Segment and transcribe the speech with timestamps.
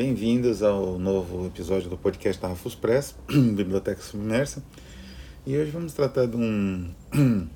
[0.00, 4.64] bem-vindos ao novo episódio do podcast da Rafus Press, Biblioteca Submersa.
[5.46, 6.90] E hoje vamos tratar de um,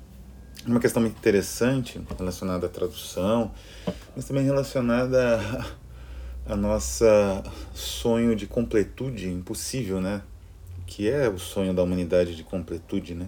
[0.63, 3.51] uma questão muito interessante relacionada à tradução,
[4.15, 5.41] mas também relacionada
[6.45, 7.41] a nossa
[7.73, 10.21] sonho de completude impossível, né?
[10.85, 13.27] Que é o sonho da humanidade de completude, né?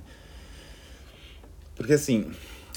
[1.76, 2.32] Porque assim,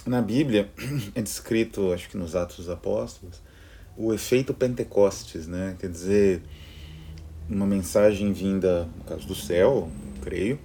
[0.06, 0.70] na Bíblia
[1.14, 3.42] é descrito, acho que nos Atos dos Apóstolos,
[3.96, 5.76] o efeito Pentecostes, né?
[5.78, 6.42] Quer dizer,
[7.48, 9.88] uma mensagem vinda, no caso do céu,
[10.22, 10.58] creio,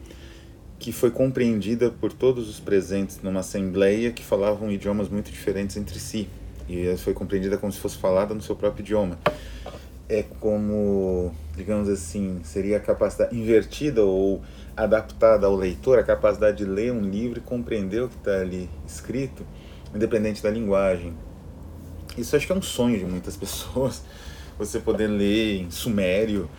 [0.77, 5.99] que foi compreendida por todos os presentes numa assembleia que falavam idiomas muito diferentes entre
[5.99, 6.27] si.
[6.67, 9.17] E foi compreendida como se fosse falada no seu próprio idioma.
[10.07, 14.41] É como, digamos assim, seria a capacidade invertida ou
[14.75, 18.69] adaptada ao leitor, a capacidade de ler um livro e compreender o que está ali
[18.85, 19.45] escrito,
[19.93, 21.13] independente da linguagem.
[22.17, 24.03] Isso acho que é um sonho de muitas pessoas.
[24.57, 26.49] Você poder ler em sumério,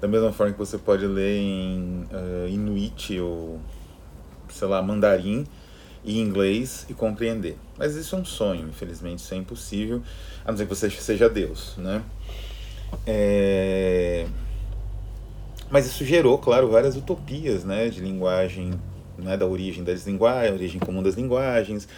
[0.00, 3.58] da mesma forma que você pode ler em uh, inuit ou,
[4.50, 5.46] sei lá, mandarim
[6.04, 7.58] e inglês e compreender.
[7.76, 10.02] Mas isso é um sonho, infelizmente isso é impossível,
[10.44, 12.02] a não ser que você seja Deus, né?
[13.06, 14.26] É...
[15.68, 18.70] Mas isso gerou, claro, várias utopias, né, de linguagem,
[19.18, 21.88] né, da origem das linguagens, origem comum das linguagens,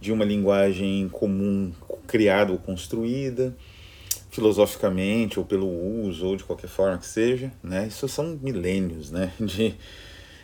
[0.00, 1.72] de uma linguagem comum
[2.06, 3.54] criada ou construída,
[4.30, 5.68] filosoficamente ou pelo
[6.06, 7.86] uso ou de qualquer forma que seja, né?
[7.86, 9.74] Isso são milênios, né, de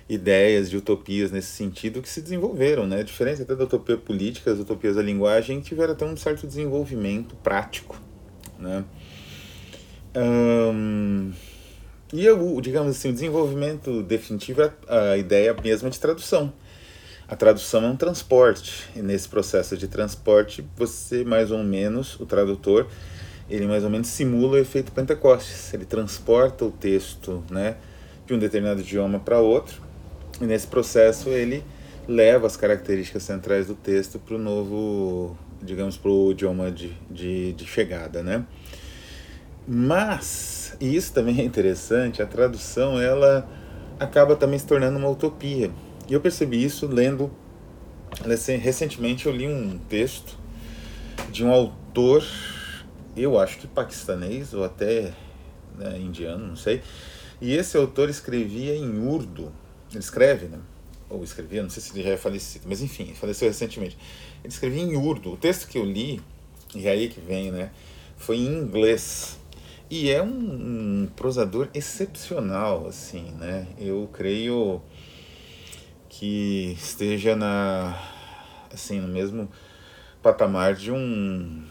[0.09, 3.03] ideias, de utopias nesse sentido que se desenvolveram, né?
[3.03, 8.01] Diferença até da utopia política, as utopias da linguagem tiveram até um certo desenvolvimento prático,
[8.59, 8.85] né?
[10.17, 11.33] Um,
[12.13, 16.53] e o, digamos assim, o desenvolvimento definitivo é a ideia mesma de tradução
[17.31, 22.27] a tradução é um transporte, e nesse processo de transporte, você mais ou menos, o
[22.27, 22.89] tradutor,
[23.49, 25.73] ele mais ou menos simula o efeito Pentecostes.
[25.73, 27.77] Ele transporta o texto né,
[28.27, 29.81] de um determinado idioma para outro,
[30.41, 31.63] e nesse processo ele
[32.09, 37.53] leva as características centrais do texto para o novo, digamos, para o idioma de, de,
[37.53, 38.45] de chegada, né?
[39.69, 43.49] Mas, e isso também é interessante, a tradução ela
[44.01, 45.71] acaba também se tornando uma utopia
[46.11, 47.31] e eu percebi isso lendo.
[48.61, 50.37] Recentemente eu li um texto
[51.31, 52.27] de um autor,
[53.17, 55.13] eu acho que paquistanês ou até
[55.79, 56.83] né, indiano, não sei.
[57.41, 59.53] E esse autor escrevia em urdu.
[59.91, 60.59] Ele escreve, né?
[61.09, 63.97] Ou escrevia, não sei se ele já é falecido, mas enfim, faleceu recentemente.
[64.43, 65.35] Ele escrevia em urdu.
[65.35, 66.21] O texto que eu li,
[66.75, 67.71] e é aí que vem, né?
[68.17, 69.39] Foi em inglês.
[69.89, 70.27] E é um,
[71.05, 73.69] um prosador excepcional, assim, né?
[73.79, 74.83] Eu creio
[76.11, 77.97] que esteja na
[78.73, 79.49] assim no mesmo
[80.21, 81.65] patamar de um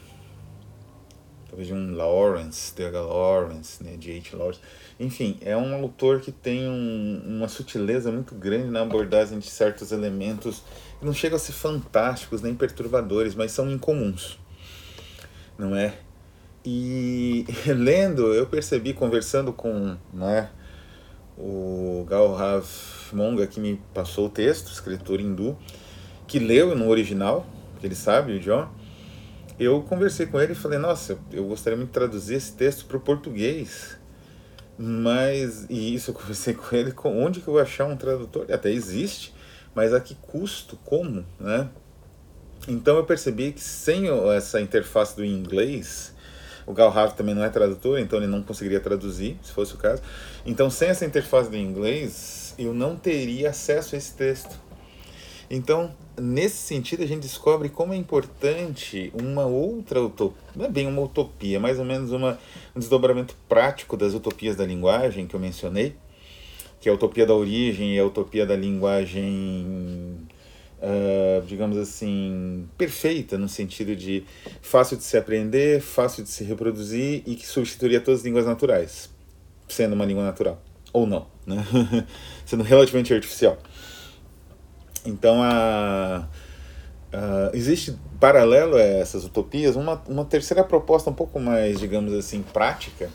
[1.46, 3.00] talvez de um Lawrence, D.H.
[3.00, 4.36] Lawrence, né, de H.
[4.36, 4.60] Lawrence.
[4.98, 9.90] Enfim, é um autor que tem um, uma sutileza muito grande na abordagem de certos
[9.90, 10.62] elementos
[10.98, 14.38] que não chegam a ser fantásticos nem perturbadores, mas são incomuns,
[15.58, 15.98] não é?
[16.64, 20.50] E lendo, eu percebi, conversando com né,
[21.38, 22.66] o Galhav
[23.12, 25.56] Monga que me passou o texto, escritor hindu,
[26.26, 27.46] que leu no original,
[27.80, 28.70] que ele sabe o idioma,
[29.58, 32.96] eu conversei com ele e falei, nossa, eu gostaria muito de traduzir esse texto para
[32.96, 33.98] o português,
[34.78, 38.50] mas, e isso eu conversei com ele, com onde que eu vou achar um tradutor?
[38.50, 39.34] Até existe,
[39.74, 41.68] mas a que custo, como, né?
[42.68, 46.09] Então eu percebi que sem essa interface do inglês,
[46.70, 50.02] o Galhard também não é tradutor, então ele não conseguiria traduzir, se fosse o caso.
[50.46, 54.56] Então, sem essa interface do inglês, eu não teria acesso a esse texto.
[55.50, 60.86] Então, nesse sentido, a gente descobre como é importante uma outra utopia, não é bem
[60.86, 62.38] uma utopia, mais ou menos uma,
[62.74, 65.96] um desdobramento prático das utopias da linguagem que eu mencionei,
[66.80, 69.26] que é a utopia da origem e a utopia da linguagem,
[70.80, 74.24] uh, digamos assim, perfeita, no sentido de
[74.60, 79.10] fácil de se aprender, fácil de se reproduzir e que substituiria todas as línguas naturais,
[79.68, 80.60] sendo uma língua natural
[80.92, 81.64] ou não, né?
[82.44, 83.58] sendo relativamente artificial.
[85.06, 86.28] Então, a,
[87.12, 92.42] a, existe, paralelo a essas utopias, uma, uma terceira proposta um pouco mais, digamos assim,
[92.42, 93.08] prática,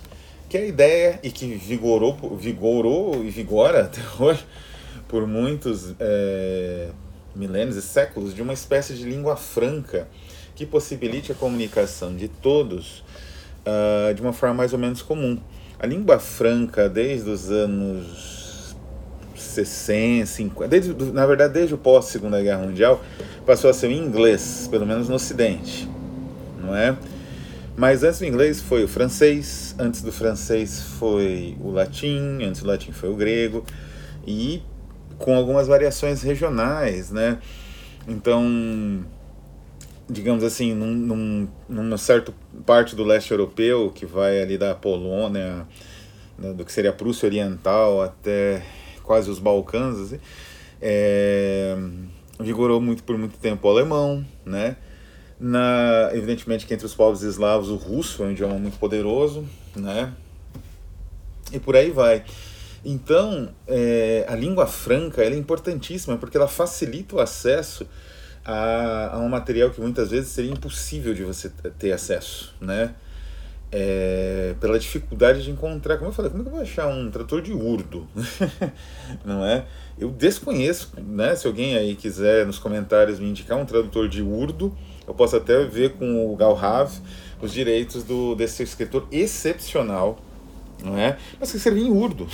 [0.49, 4.45] que é a ideia, e que vigorou, vigorou e vigora até hoje,
[5.07, 6.89] por muitos é,
[7.35, 10.07] milênios e séculos, de uma espécie de língua franca
[10.55, 13.03] que possibilite a comunicação de todos
[13.65, 15.39] uh, de uma forma mais ou menos comum.
[15.77, 18.75] A língua franca, desde os anos
[19.35, 23.03] 60, 50, desde, na verdade, desde o pós-Segunda Guerra Mundial,
[23.45, 25.89] passou a ser o inglês, pelo menos no Ocidente,
[26.61, 26.95] não é?
[27.77, 32.67] Mas antes do inglês foi o francês, antes do francês foi o latim, antes do
[32.67, 33.65] latim foi o grego,
[34.25, 34.61] e
[35.17, 37.39] com algumas variações regionais, né?
[38.07, 39.05] Então,
[40.09, 42.33] digamos assim, num, num, numa certa
[42.65, 45.65] parte do leste europeu, que vai ali da Polônia,
[46.37, 48.61] né, do que seria a Prússia Oriental até
[49.03, 50.19] quase os Balcãs, assim,
[50.81, 51.75] é,
[52.39, 54.77] vigorou muito por muito tempo o alemão, né?
[55.39, 59.45] Na, evidentemente que entre os povos eslavos o russo é um idioma muito poderoso,
[59.75, 60.13] né?
[61.51, 62.23] E por aí vai.
[62.85, 67.87] Então, é, a língua franca é importantíssima porque ela facilita o acesso
[68.45, 71.49] a, a, um material que muitas vezes seria impossível de você
[71.79, 72.93] ter acesso, né?
[73.71, 77.09] É, pela dificuldade de encontrar, como eu falei, como é que eu vou achar um
[77.09, 78.07] trator de urdo?
[79.25, 79.65] Não é?
[79.97, 81.35] Eu desconheço, né?
[81.35, 84.77] Se alguém aí quiser nos comentários me indicar um tradutor de urdo,
[85.07, 86.91] eu posso até ver com o Galhav
[87.41, 90.19] os direitos do, desse escritor excepcional,
[90.83, 91.17] não é?
[91.39, 92.27] Mas que escrevia em urdo,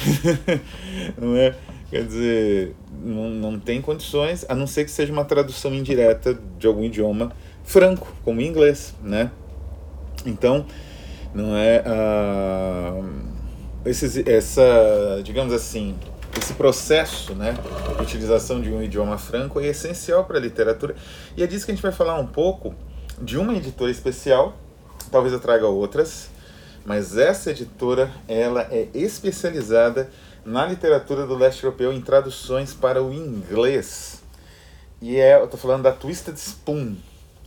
[1.20, 1.56] não é?
[1.90, 6.66] Quer dizer, não, não tem condições, a não ser que seja uma tradução indireta de
[6.66, 7.34] algum idioma
[7.64, 9.30] franco, como inglês, né?
[10.26, 10.66] Então,
[11.34, 13.04] não é uh,
[13.86, 15.96] esses, essa, digamos assim,
[16.38, 17.56] esse processo né,
[17.98, 20.96] de utilização de um idioma franco é essencial para a literatura.
[21.36, 22.74] E é disso que a gente vai falar um pouco
[23.22, 24.58] de uma editora especial,
[25.12, 26.30] talvez eu traga outras,
[26.86, 30.10] mas essa editora ela é especializada
[30.45, 34.22] na literatura do leste europeu em traduções para o inglês.
[35.01, 36.95] E é, eu estou falando da Twisted Spoon.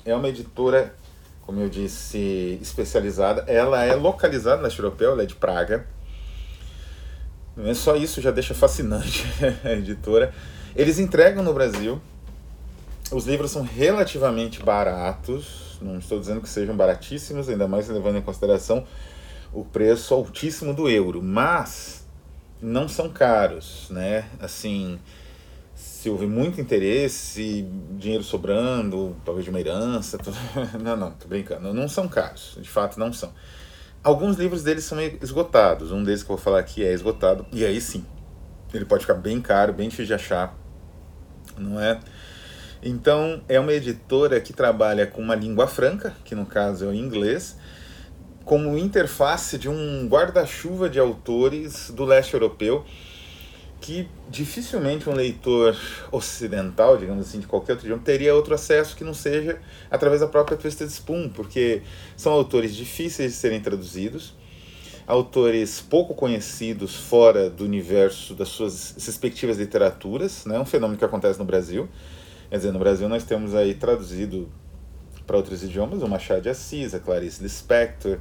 [0.04, 0.94] É uma editora,
[1.42, 3.44] como eu disse, especializada.
[3.46, 5.86] Ela é localizada no leste europeu, ela é de Praga
[7.56, 9.24] não é só isso, já deixa fascinante
[9.64, 10.34] a editora.
[10.74, 12.00] Eles entregam no Brasil.
[13.12, 15.78] Os livros são relativamente baratos.
[15.80, 18.84] Não estou dizendo que sejam baratíssimos, ainda mais levando em consideração
[19.54, 22.04] o preço altíssimo do euro, mas
[22.60, 24.28] não são caros, né?
[24.40, 24.98] Assim,
[25.74, 30.36] se houve muito interesse, dinheiro sobrando, talvez de uma herança, tudo...
[30.82, 33.32] não, não, tô brincando, não são caros, de fato não são.
[34.02, 35.90] Alguns livros deles são esgotados.
[35.90, 37.46] Um deles que eu vou falar aqui é esgotado.
[37.50, 38.04] E aí sim,
[38.74, 40.54] ele pode ficar bem caro, bem difícil de achar.
[41.56, 41.98] Não é?
[42.82, 46.92] Então, é uma editora que trabalha com uma língua franca, que no caso é o
[46.92, 47.56] inglês,
[48.44, 52.84] como interface de um guarda-chuva de autores do leste europeu
[53.84, 55.76] que dificilmente um leitor
[56.10, 59.60] ocidental, digamos assim, de qualquer outro idioma, teria outro acesso que não seja
[59.90, 61.82] através da própria Twisted Spoon, porque
[62.16, 64.34] são autores difíceis de serem traduzidos,
[65.06, 70.58] autores pouco conhecidos fora do universo das suas respectivas literaturas, né?
[70.58, 71.86] um fenômeno que acontece no Brasil.
[72.48, 74.48] Quer dizer, no Brasil nós temos aí traduzido
[75.26, 78.18] para outros idiomas o Machado de Assis, a Clarice Lispector,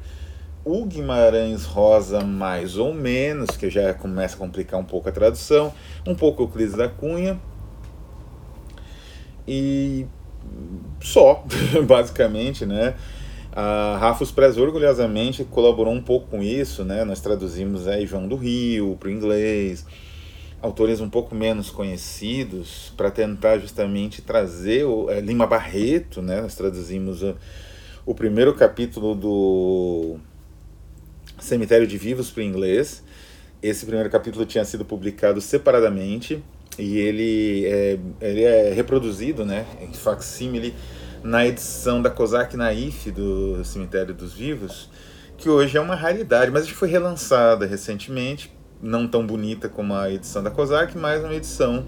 [0.65, 5.73] o Guimarães Rosa, mais ou menos, que já começa a complicar um pouco a tradução,
[6.07, 7.39] um pouco Euclides da Cunha.
[9.47, 10.05] E
[11.01, 11.45] só,
[11.85, 12.95] basicamente, né?
[13.51, 17.03] A Rafus Press orgulhosamente colaborou um pouco com isso, né?
[17.03, 19.85] Nós traduzimos aí João do Rio para o inglês,
[20.63, 26.39] autores um pouco menos conhecidos, para tentar justamente trazer o é, Lima Barreto, né?
[26.39, 27.35] Nós traduzimos o,
[28.05, 30.15] o primeiro capítulo do
[31.37, 33.03] Cemitério de Vivos para o inglês.
[33.61, 36.41] Esse primeiro capítulo tinha sido publicado separadamente
[36.79, 40.73] e ele é, ele é reproduzido né, em facsímile
[41.21, 44.89] na edição da Kozak Naif do Cemitério dos Vivos,
[45.37, 48.49] que hoje é uma raridade, mas foi relançada recentemente,
[48.83, 51.87] não tão bonita como a edição da Kozak, mas uma edição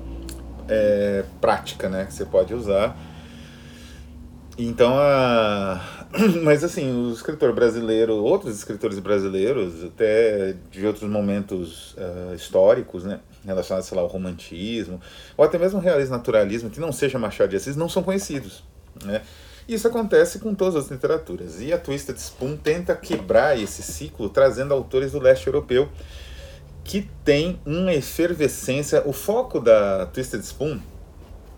[0.67, 2.97] é, prática né, que você pode usar.
[4.57, 5.81] Então a,
[6.43, 13.19] Mas assim, o escritor brasileiro, outros escritores brasileiros, até de outros momentos uh, históricos, né,
[13.45, 15.01] relacionados, sei lá, ao romantismo,
[15.35, 18.63] ou até mesmo ao realismo naturalismo, que não seja Machado de Assis, não são conhecidos,
[19.03, 19.21] né?
[19.67, 21.59] Isso acontece com todas as literaturas.
[21.59, 25.89] E a Twisted Spoon tenta quebrar esse ciclo, trazendo autores do leste europeu
[26.85, 29.01] que tem uma efervescência.
[29.05, 30.79] O foco da Twisted Spoon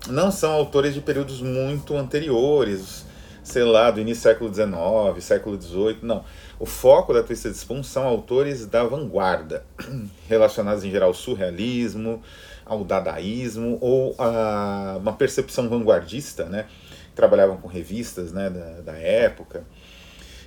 [0.07, 3.05] não são autores de períodos muito anteriores,
[3.43, 6.23] sei lá, do início do século XIX, século XVIII, não.
[6.57, 9.65] O foco da Twisted Spoon são autores da vanguarda,
[10.29, 12.23] relacionados em geral ao surrealismo,
[12.65, 16.67] ao dadaísmo, ou a uma percepção vanguardista, né?
[17.13, 19.65] Trabalhavam com revistas né, da, da época.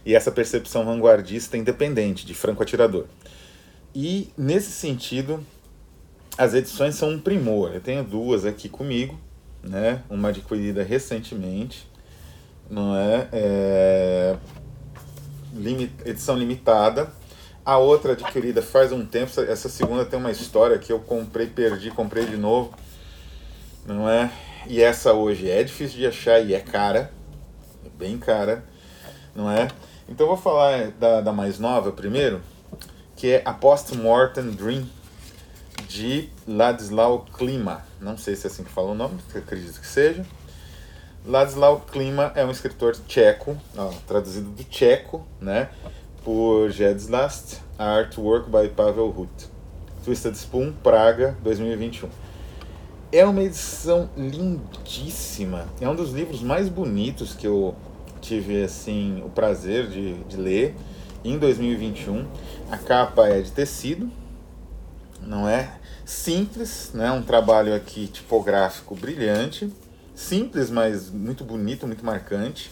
[0.06, 3.04] E essa percepção vanguardista independente, de franco atirador.
[3.94, 5.44] E, nesse sentido,
[6.38, 7.73] as edições são um primor.
[7.75, 9.18] Eu tenho duas aqui comigo,
[9.62, 10.02] né?
[10.09, 11.87] uma adquirida recentemente,
[12.68, 13.28] não é?
[13.32, 14.37] é...
[16.06, 17.12] edição limitada.
[17.64, 19.38] A outra adquirida faz um tempo.
[19.40, 22.73] Essa segunda tem uma história que eu comprei, perdi, comprei de novo.
[23.87, 24.30] Não é?
[24.66, 27.12] E essa hoje é difícil de achar e é cara.
[27.85, 28.64] É bem cara.
[29.35, 29.68] Não é?
[30.09, 32.40] Então vou falar da, da mais nova primeiro,
[33.21, 34.87] que é a Post-Mortem Dream,
[35.87, 37.85] de Ladislau Klima.
[38.00, 40.25] Não sei se é assim que fala o nome, acredito que seja.
[41.27, 45.69] Ladislau Klima é um escritor tcheco, ó, traduzido do tcheco, né?
[46.25, 49.50] Por Jedslast, Artwork by Pavel Hut.
[50.03, 52.09] Twisted Spoon, Praga, 2021.
[53.12, 55.67] É uma edição lindíssima.
[55.79, 57.75] É um dos livros mais bonitos que eu
[58.23, 60.75] tive assim o prazer de, de ler
[61.25, 62.27] em 2021.
[62.71, 64.11] A capa é de tecido,
[65.23, 65.79] não é?
[66.05, 67.11] Simples, né?
[67.12, 69.73] Um trabalho aqui tipográfico brilhante
[70.21, 72.71] simples, mas muito bonito, muito marcante,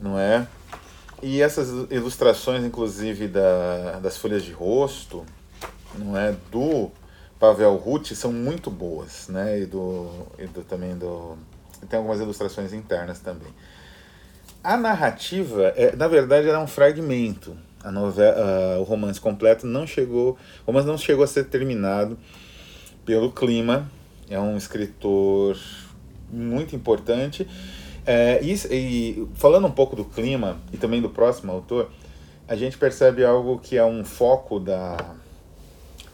[0.00, 0.46] não é?
[1.22, 5.24] E essas ilustrações, inclusive, da, das folhas de rosto,
[5.94, 6.34] não é?
[6.50, 6.90] Do
[7.38, 9.60] Pavel Ruth são muito boas, né?
[9.60, 11.36] E do, e do também do...
[11.88, 13.52] Tem algumas ilustrações internas também.
[14.62, 17.56] A narrativa, é, na verdade, era um fragmento.
[17.82, 18.36] A novela,
[18.76, 22.18] uh, o romance completo não chegou, o romance não chegou a ser terminado
[23.04, 23.88] pelo clima.
[24.28, 25.56] É um escritor
[26.30, 27.46] muito importante.
[28.04, 31.90] É, e, e, falando um pouco do clima e também do próximo autor,
[32.48, 34.96] a gente percebe algo que é um foco da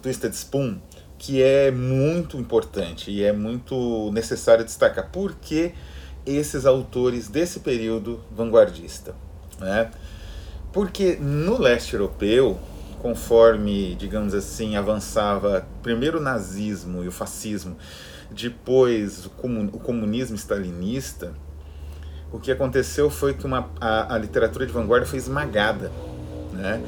[0.02, 0.78] Twisted Spoon,
[1.18, 5.10] que é muito importante e é muito necessário destacar.
[5.10, 5.74] Por que
[6.26, 9.14] esses autores desse período vanguardista?
[9.58, 9.90] Né?
[10.72, 12.58] Porque no leste europeu,
[13.00, 17.76] conforme, digamos assim, avançava primeiro o nazismo e o fascismo,
[18.30, 21.34] depois o comunismo stalinista,
[22.32, 25.92] o que aconteceu foi que uma, a, a literatura de vanguarda foi esmagada.
[26.52, 26.82] Né?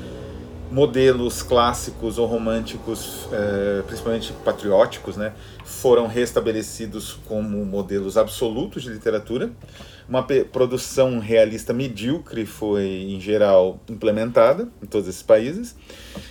[0.71, 5.33] Modelos clássicos ou românticos, eh, principalmente patrióticos, né,
[5.65, 9.53] foram restabelecidos como modelos absolutos de literatura.
[10.09, 15.77] Uma produção realista medíocre foi, em geral, implementada em todos esses países.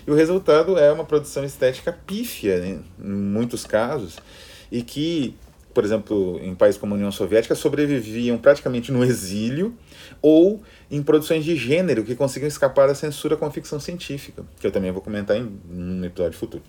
[0.06, 4.18] E o resultado é uma produção estética pífia, né, em muitos casos
[4.72, 5.36] e que,
[5.74, 9.74] por exemplo, em países como a União Soviética, sobreviviam praticamente no exílio
[10.22, 14.68] ou em produções de gênero que conseguiam escapar da censura com a ficção científica, que
[14.68, 16.64] eu também vou comentar em um episódio futuro.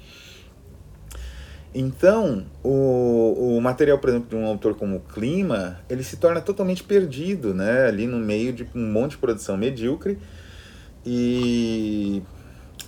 [1.74, 6.84] Então, o, o material, por exemplo, de um autor como Clima, ele se torna totalmente
[6.84, 7.86] perdido, né?
[7.86, 10.16] Ali no meio de um monte de produção medíocre
[11.04, 12.22] e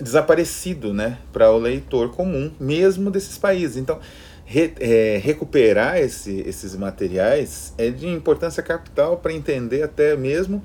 [0.00, 1.18] desaparecido, né?
[1.32, 3.76] Para o leitor comum, mesmo desses países.
[3.76, 3.98] Então,
[4.46, 10.62] re, é, recuperar esse, esses materiais é de importância capital para entender até mesmo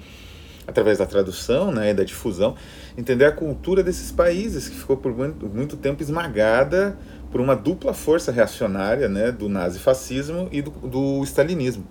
[0.67, 2.55] através da tradução né, e da difusão,
[2.97, 6.97] entender a cultura desses países que ficou por muito, muito tempo esmagada
[7.31, 11.85] por uma dupla força reacionária né, do nazifascismo e do, do stalinismo.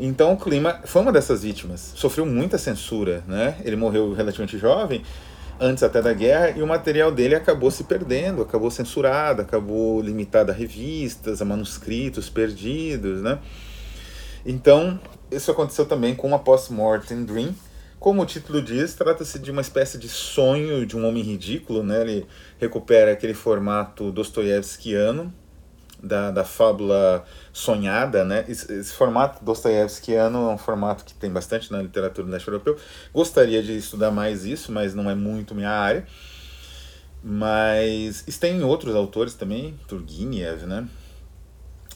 [0.00, 3.56] Então o Clima foi uma dessas vítimas, sofreu muita censura, né?
[3.62, 5.02] Ele morreu relativamente jovem
[5.62, 10.50] antes até da guerra, e o material dele acabou se perdendo, acabou censurado, acabou limitado
[10.50, 13.38] a revistas, a manuscritos perdidos, né?
[14.44, 15.00] Então,
[15.30, 17.54] isso aconteceu também com a Post-Mortem Dream.
[18.00, 22.00] Como o título diz, trata-se de uma espécie de sonho de um homem ridículo, né?
[22.00, 22.26] Ele
[22.58, 25.32] recupera aquele formato dostoiévskiano,
[26.02, 28.44] da, da fábula sonhada, né?
[28.48, 32.76] Esse, esse formato dostoiévskiano é um formato que tem bastante na literatura do leste europeu.
[33.14, 36.06] Gostaria de estudar mais isso, mas não é muito minha área.
[37.22, 40.88] Mas tem outros autores também, Turgenev, né?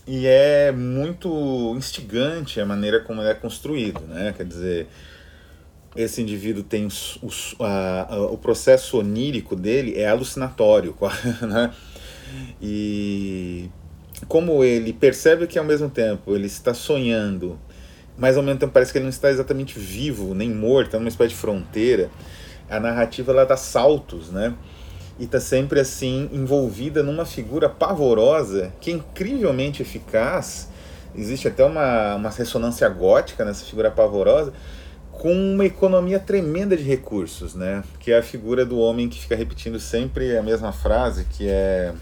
[0.07, 4.33] E é muito instigante a maneira como ele é construído, né?
[4.37, 4.87] Quer dizer,
[5.97, 10.97] esse indivíduo tem o, a, a, o processo onírico dele é alucinatório,
[11.43, 11.75] né?
[12.63, 13.69] E
[14.29, 17.59] como ele percebe que ao mesmo tempo ele está sonhando,
[18.17, 21.09] mas ao mesmo tempo parece que ele não está exatamente vivo, nem morto, é uma
[21.09, 22.11] espécie de fronteira,
[22.69, 24.55] a narrativa ela dá saltos, né?
[25.19, 30.69] E está sempre assim envolvida numa figura pavorosa que é incrivelmente eficaz.
[31.15, 34.53] Existe até uma, uma ressonância gótica nessa figura pavorosa,
[35.11, 37.83] com uma economia tremenda de recursos, né?
[37.99, 41.95] Que é a figura do homem que fica repetindo sempre a mesma frase, que é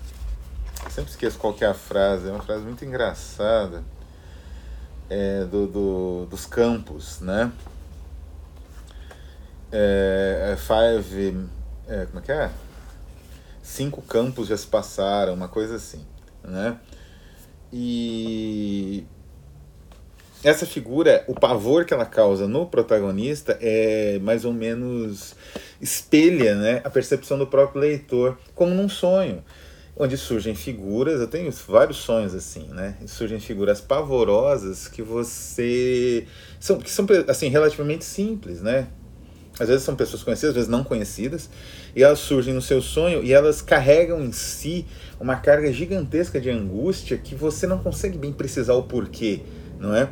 [0.90, 3.82] sempre esqueço qual é a frase, é uma frase muito engraçada
[5.08, 7.52] é, do, do, dos campos, né?
[9.72, 11.46] É, é, five,
[11.88, 12.50] é, como é que é?
[13.62, 16.04] Cinco campos já se passaram, uma coisa assim,
[16.42, 16.78] né?
[17.72, 19.04] E
[20.44, 25.34] essa figura, o pavor que ela causa no protagonista é mais ou menos
[25.80, 29.42] espelha né, a percepção do próprio leitor, como num sonho,
[29.96, 32.96] onde surgem figuras, eu tenho vários sonhos assim, né?
[33.06, 36.26] Surgem figuras pavorosas que você
[36.58, 38.88] são que são assim relativamente simples, né?
[39.58, 41.48] Às vezes são pessoas conhecidas, às vezes não conhecidas,
[41.94, 44.84] e elas surgem no seu sonho e elas carregam em si
[45.20, 49.42] uma carga gigantesca de angústia que você não consegue bem precisar o porquê,
[49.78, 50.08] não é?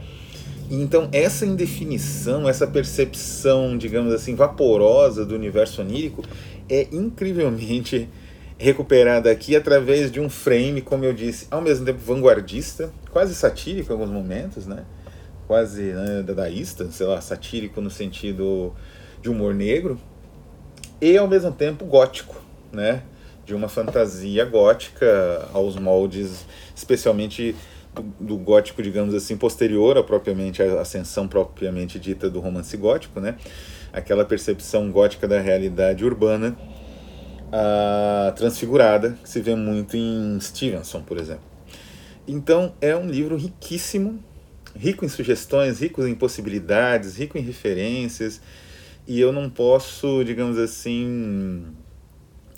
[0.70, 6.22] Então, essa indefinição, essa percepção, digamos assim, vaporosa do universo onírico
[6.68, 8.08] é incrivelmente
[8.62, 13.90] recuperada aqui através de um frame, como eu disse, ao mesmo tempo vanguardista, quase satírico
[13.90, 14.84] em alguns momentos, né?
[15.48, 18.72] Quase né, dadaísta, sei lá, satírico no sentido
[19.20, 19.98] de humor negro,
[21.00, 22.40] e ao mesmo tempo gótico,
[22.70, 23.02] né?
[23.44, 27.56] De uma fantasia gótica aos moldes, especialmente
[28.20, 33.34] do, gótico, digamos assim, posterior a propriamente a ascensão propriamente dita do romance gótico, né?
[33.92, 36.56] Aquela percepção gótica da realidade urbana
[37.52, 41.44] uh, transfigurada que se vê muito em Stevenson, por exemplo.
[42.26, 44.18] Então é um livro riquíssimo,
[44.74, 48.40] rico em sugestões, rico em possibilidades, rico em referências,
[49.06, 51.64] e eu não posso, digamos assim,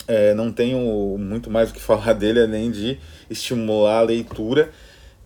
[0.06, 0.78] é, não tenho
[1.18, 2.98] muito mais o que falar dele além de
[3.28, 4.70] estimular a leitura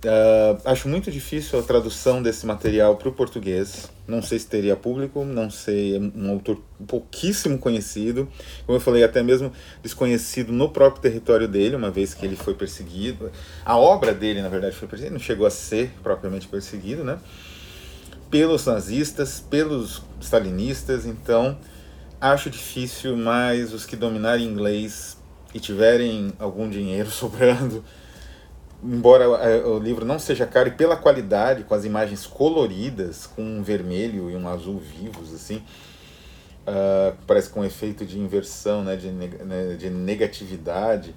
[0.05, 3.90] Uh, acho muito difícil a tradução desse material para o português.
[4.07, 8.28] Não sei se teria público, não sei, é um autor pouquíssimo conhecido,
[8.64, 9.52] como eu falei, até mesmo
[9.83, 13.33] desconhecido no próprio território dele, uma vez que ele foi perseguido.
[13.64, 17.19] A obra dele, na verdade, foi perseguida, não chegou a ser propriamente perseguido, né?
[18.31, 21.59] Pelos nazistas, pelos stalinistas, então
[22.21, 25.19] acho difícil, mas os que dominarem inglês
[25.52, 27.83] e tiverem algum dinheiro sobrando
[28.82, 33.42] embora é, o livro não seja caro, e pela qualidade, com as imagens coloridas, com
[33.42, 35.62] um vermelho e um azul vivos, assim,
[36.66, 41.14] uh, parece com um efeito de inversão, né, de, né, de negatividade,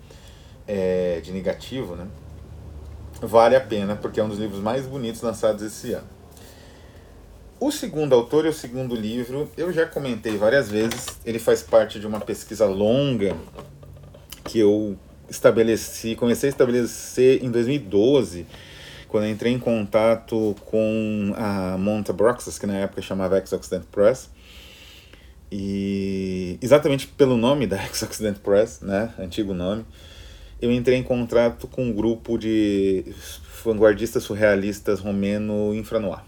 [0.67, 2.07] é, de negativo, né,
[3.21, 6.07] vale a pena, porque é um dos livros mais bonitos lançados esse ano.
[7.59, 11.99] O segundo autor e o segundo livro, eu já comentei várias vezes, ele faz parte
[11.99, 13.37] de uma pesquisa longa
[14.45, 14.97] que eu
[15.31, 18.45] estabeleci, comecei a estabelecer em 2012,
[19.07, 24.29] quando entrei em contato com a Monta Broxas, que na época chamava Ex-Occident Press,
[25.49, 29.85] e exatamente pelo nome da Ex-Occident Press, né, antigo nome,
[30.61, 33.05] eu entrei em contato com um grupo de
[33.63, 36.23] vanguardistas surrealistas romeno infranoir.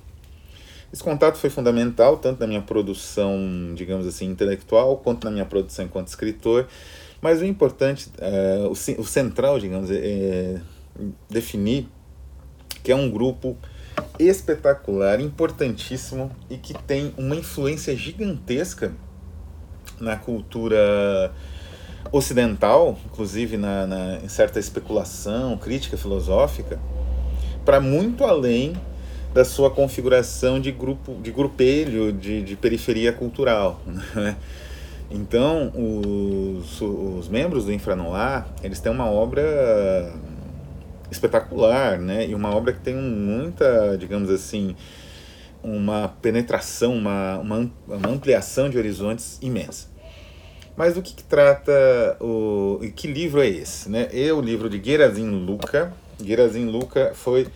[0.92, 5.86] Esse contato foi fundamental, tanto na minha produção, digamos assim, intelectual, quanto na minha produção
[5.86, 6.68] enquanto escritor,
[7.24, 10.56] mas o importante, é, o, o central, digamos, é, é
[11.30, 11.88] definir
[12.84, 13.58] que é um grupo
[14.20, 18.92] espetacular, importantíssimo e que tem uma influência gigantesca
[20.02, 21.32] na cultura
[22.12, 26.78] ocidental, inclusive na, na em certa especulação, crítica filosófica,
[27.64, 28.74] para muito além
[29.34, 33.82] da sua configuração de grupo, de grupelho, de, de periferia cultural.
[34.14, 34.36] Né?
[35.14, 40.12] Então, os, os membros do Infranoir, eles têm uma obra
[41.12, 42.28] espetacular, né?
[42.28, 44.76] E uma obra que tem muita, digamos assim,
[45.62, 49.88] uma penetração, uma, uma, uma ampliação de horizontes imensa.
[50.76, 51.72] Mas do que, que trata
[52.20, 52.80] o...
[52.96, 54.10] Que livro é esse, né?
[54.12, 55.94] É o livro de Gerazim Luca.
[56.20, 57.48] Gerazim Luca foi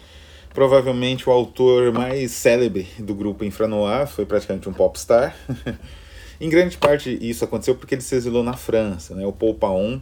[0.53, 5.35] provavelmente o autor mais célebre do grupo Infranoir, foi praticamente um popstar.
[6.39, 9.26] Em grande parte isso aconteceu porque ele se exilou na França, né?
[9.26, 10.00] O Paul Paon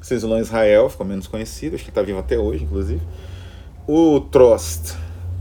[0.00, 3.00] se exilou em Israel, ficou menos conhecido, acho que está vivo até hoje, inclusive.
[3.86, 4.94] O Trost,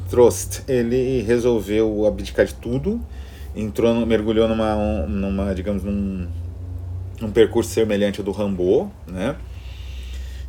[0.09, 2.99] Trost, ele resolveu abdicar de tudo,
[3.55, 6.27] entrou, mergulhou numa, numa digamos, num,
[7.21, 9.35] num percurso semelhante ao do Rambo, né?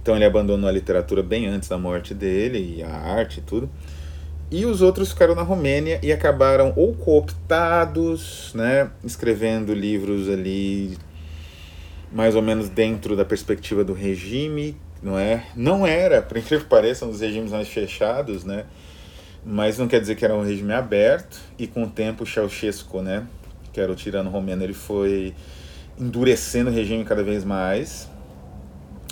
[0.02, 3.70] Então ele abandonou a literatura bem antes da morte dele, e a arte e tudo.
[4.50, 10.96] E os outros ficaram na Romênia e acabaram ou cooptados, né, escrevendo livros ali
[12.12, 15.46] mais ou menos dentro da perspectiva do regime, não é?
[15.56, 18.66] Não era, por incrível que pareça, um dos regimes mais fechados, né?
[19.44, 23.26] Mas não quer dizer que era um regime aberto e com o tempo Ceausescu, né,
[23.72, 25.34] que era o tirano romeno, ele foi
[25.98, 28.08] endurecendo o regime cada vez mais.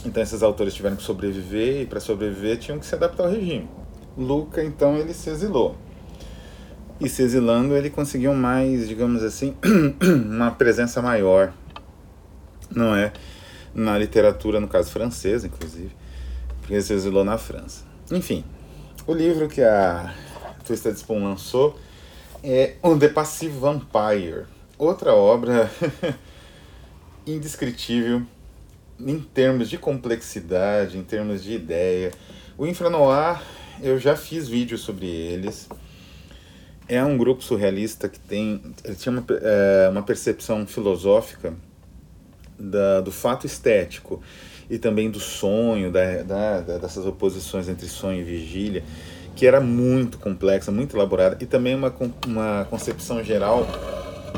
[0.04, 3.68] Então esses autores tiveram que sobreviver e para sobreviver tinham que se adaptar ao regime.
[4.16, 5.76] Luca, então, ele se exilou.
[7.00, 9.56] E se exilando, ele conseguiu mais, digamos assim,
[10.26, 11.52] uma presença maior,
[12.70, 13.12] não é?
[13.74, 15.90] Na literatura, no caso francesa, inclusive,
[16.60, 17.84] porque ele se exilou na França.
[18.10, 18.44] Enfim,
[19.06, 20.14] o livro que a
[20.64, 21.76] Twisted Spoon lançou,
[22.42, 24.44] é o The Passive Vampire.
[24.78, 25.70] Outra obra
[27.26, 28.22] indescritível
[28.98, 32.12] em termos de complexidade, em termos de ideia.
[32.56, 33.42] O Infranoir,
[33.82, 35.68] eu já fiz vídeos sobre eles.
[36.88, 38.62] É um grupo surrealista que tem,
[38.98, 41.54] tinha uma, é, uma percepção filosófica
[42.58, 44.22] da, do fato estético
[44.70, 48.84] e também do sonho, da, da, dessas oposições entre sonho e vigília,
[49.34, 51.92] que era muito complexa, muito elaborada, e também uma,
[52.26, 53.66] uma concepção geral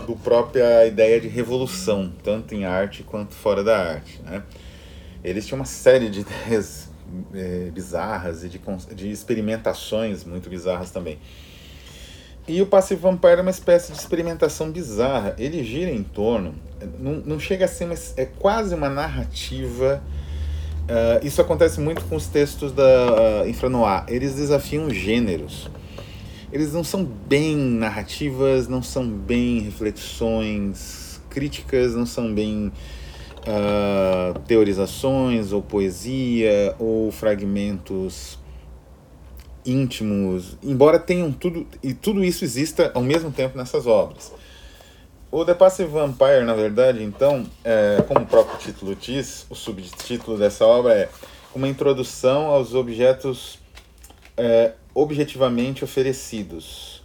[0.07, 4.21] do própria ideia de revolução, tanto em arte quanto fora da arte.
[4.23, 4.43] Né?
[5.23, 6.89] Eles tinham uma série de ideias
[7.35, 8.61] é, bizarras e de,
[8.95, 11.19] de experimentações muito bizarras também.
[12.47, 15.35] E o Passive Vampire é uma espécie de experimentação bizarra.
[15.39, 16.55] Ele gira em torno,
[16.99, 20.03] não, não chega a ser, uma, é quase uma narrativa.
[20.83, 24.05] Uh, isso acontece muito com os textos da uh, Infranoir.
[24.09, 25.71] Eles desafiam gêneros
[26.55, 32.71] eles não são bem narrativas, não são bem reflexões críticas, não são bem
[33.47, 38.39] uh, teorizações ou poesia ou fragmentos
[39.65, 44.33] íntimos, embora tenham tudo e tudo isso exista ao mesmo tempo nessas obras.
[45.31, 50.39] O The Passive Vampire, na verdade, então, é, como o próprio título diz, o subtítulo
[50.39, 51.09] dessa obra é
[51.53, 53.59] uma introdução aos objetos
[54.37, 57.03] é, objetivamente oferecidos.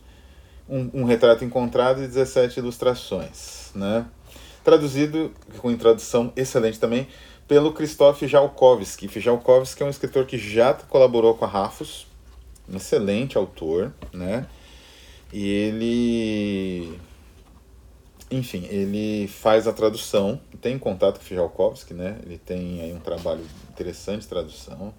[0.69, 3.71] Um, um, retrato encontrado e 17 ilustrações.
[3.73, 4.05] Né?
[4.63, 7.07] Traduzido, com tradução excelente também,
[7.47, 9.07] pelo Krzysztof Jalkowski.
[9.19, 12.07] Jalkowski é um escritor que já colaborou com a Rafus,
[12.67, 14.45] um excelente autor, né?
[15.31, 16.99] E ele
[18.31, 22.19] enfim, ele faz a tradução, tem contato com Fijalkovski, né?
[22.23, 24.93] Ele tem aí um trabalho interessante de tradução.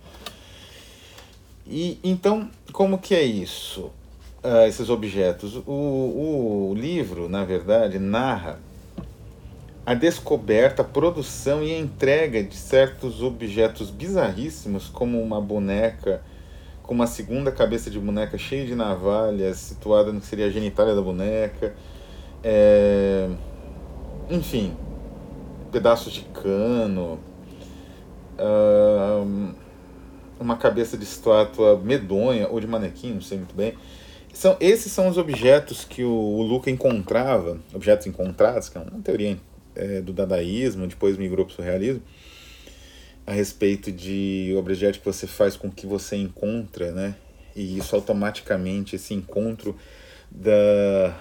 [1.65, 3.93] E então, como que é isso?
[4.43, 5.55] Uh, esses objetos.
[5.65, 8.59] O, o livro, na verdade, narra
[9.91, 16.23] a descoberta, a produção e a entrega de certos objetos bizarríssimos, como uma boneca
[16.83, 20.95] com uma segunda cabeça de boneca cheia de navalhas, situada no que seria a genitália
[20.95, 21.75] da boneca.
[22.43, 23.29] É...
[24.29, 24.77] Enfim,
[25.73, 27.19] pedaços de cano.
[28.39, 29.55] Uh
[30.41, 33.75] uma cabeça de estátua medonha ou de manequim, não sei muito bem.
[34.33, 39.03] São, esses são os objetos que o, o Luca encontrava, objetos encontrados, que é uma
[39.03, 39.37] teoria
[39.75, 42.03] é, do dadaísmo, depois migrou para o surrealismo,
[43.27, 47.15] a respeito de objetos que você faz com que você encontra, né?
[47.55, 49.77] E isso automaticamente, esse encontro
[50.31, 51.17] da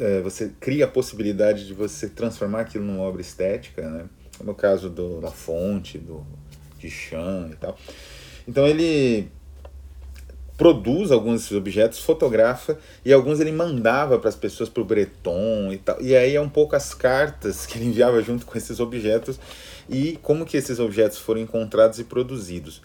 [0.00, 4.04] é, você cria a possibilidade de você transformar aquilo numa obra estética, né?
[4.42, 6.26] No caso do, da fonte, do
[6.80, 7.76] Duchamp e tal.
[8.46, 9.28] Então ele
[10.56, 15.76] produz alguns objetos, fotografa e alguns ele mandava para as pessoas para o Breton e
[15.76, 16.00] tal.
[16.00, 19.38] E aí é um pouco as cartas que ele enviava junto com esses objetos
[19.88, 22.80] e como que esses objetos foram encontrados e produzidos.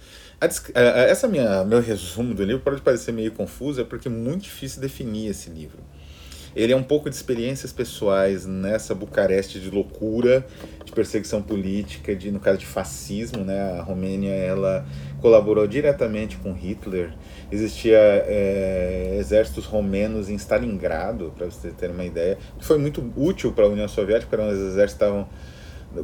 [0.74, 4.82] essa minha meu resumo do livro pode parecer meio confuso, é porque é muito difícil
[4.82, 5.80] definir esse livro.
[6.54, 10.46] Ele é um pouco de experiências pessoais nessa Bucareste de loucura,
[10.84, 13.80] de perseguição política, de no caso de fascismo, né?
[13.80, 14.86] A Romênia ela
[15.22, 17.14] colaborou diretamente com Hitler.
[17.52, 23.66] Existia é, exércitos romenos em Stalingrado, para você ter uma ideia, foi muito útil para
[23.66, 25.28] a União Soviética, porque os exércitos estavam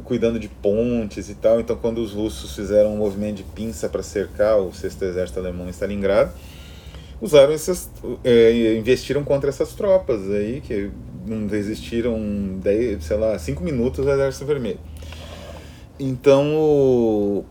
[0.04, 1.60] cuidando de pontes e tal.
[1.60, 5.66] Então, quando os russos fizeram um movimento de pinça para cercar o sexto exército alemão
[5.66, 6.30] em Stalingrado,
[7.20, 7.90] usaram essas,
[8.22, 10.90] é, investiram contra essas tropas aí, que
[11.26, 12.18] não resistiram,
[13.00, 14.80] sei lá, cinco minutos ao Exército Vermelho.
[15.98, 17.44] Então,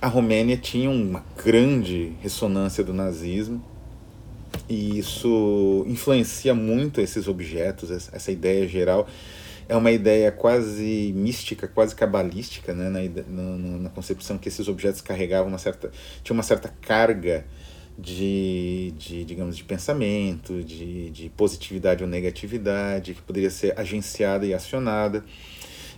[0.00, 3.62] a Romênia tinha uma grande ressonância do nazismo,
[4.68, 9.06] e isso influencia muito esses objetos, essa ideia geral.
[9.68, 15.00] É uma ideia quase mística, quase cabalística, né, na, na, na concepção que esses objetos
[15.00, 15.90] carregavam uma certa,
[16.22, 17.44] tinha uma certa carga
[17.98, 24.54] de, de digamos, de pensamento, de, de positividade ou negatividade, que poderia ser agenciada e
[24.54, 25.24] acionada.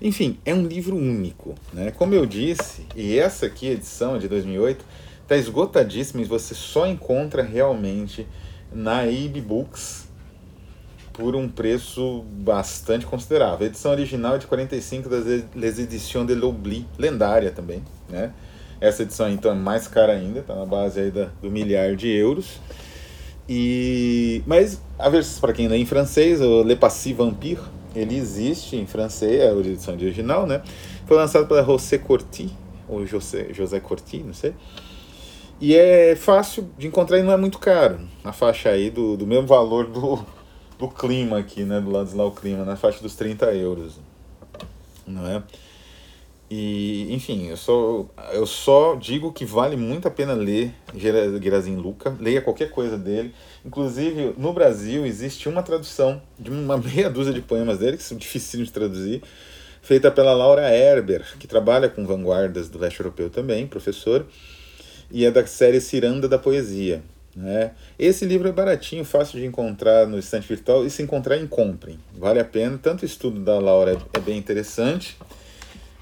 [0.01, 1.55] Enfim, é um livro único.
[1.73, 1.91] Né?
[1.91, 4.85] Como eu disse, e essa aqui, edição de 2008,
[5.23, 8.27] está esgotadíssima e você só encontra realmente
[8.73, 10.09] na EB Books
[11.13, 13.67] por um preço bastante considerável.
[13.67, 18.33] A edição original é de 45 das Les Editions de L'Oubli, lendária também, né?
[18.81, 22.09] Essa edição então é mais cara ainda, tá na base aí da, do milhar de
[22.09, 22.61] euros.
[23.49, 27.63] E mas a versão para quem lê em francês, o Le Passy Vampire,
[27.99, 30.63] ele existe em francês, é a edição original, né?
[31.07, 32.51] Foi lançado pela José Corti,
[32.89, 34.55] ou José, José Corti, não sei.
[35.61, 38.01] E é fácil de encontrar e não é muito caro.
[38.23, 40.25] A faixa aí do, do mesmo valor do,
[40.79, 41.81] do clima aqui, né?
[41.81, 44.01] Do lado de lá o clima, na faixa dos 30 euros.
[45.07, 45.43] Não é?
[46.51, 52.17] E, enfim, eu só, eu só digo que vale muito a pena ler Gerazim Luca,
[52.19, 53.35] leia qualquer coisa dele.
[53.65, 58.17] Inclusive, no Brasil existe uma tradução de uma meia dúzia de poemas dele, que são
[58.17, 59.23] difíceis de traduzir,
[59.83, 64.27] feita pela Laura Herber, que trabalha com vanguardas do leste europeu também, professor,
[65.11, 67.03] e é da série Ciranda da Poesia.
[67.37, 67.73] Né?
[67.99, 71.99] Esse livro é baratinho, fácil de encontrar no estante virtual, e se encontrar, comprem.
[72.15, 75.17] Vale a pena, tanto o estudo da Laura é bem interessante,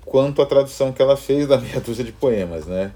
[0.07, 2.93] quanto a tradução que ela fez da meia dúzia de poemas, né?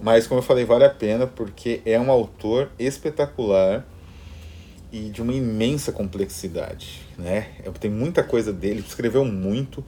[0.00, 3.86] Mas, como eu falei, vale a pena porque é um autor espetacular
[4.92, 7.48] e de uma imensa complexidade, né?
[7.62, 9.84] É, tem muita coisa dele, escreveu muito,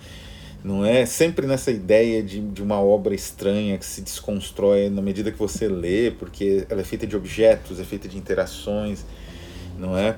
[0.63, 1.05] não é?
[1.07, 5.69] Sempre nessa ideia de, de uma obra estranha que se desconstrói na medida que você
[5.69, 9.05] lê, porque ela é feita de objetos, é feita de interações,
[9.79, 10.17] não é?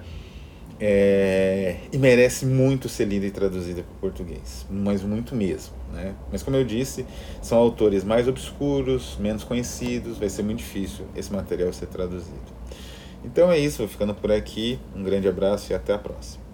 [0.82, 5.74] É, e merece muito ser lida e traduzida para o português, mas muito mesmo.
[5.92, 6.14] Né?
[6.32, 7.04] Mas como eu disse,
[7.42, 12.60] são autores mais obscuros, menos conhecidos, vai ser muito difícil esse material ser traduzido.
[13.22, 14.78] Então é isso, vou ficando por aqui.
[14.96, 16.49] Um grande abraço e até a próxima.